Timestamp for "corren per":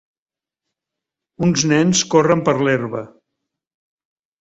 2.17-2.57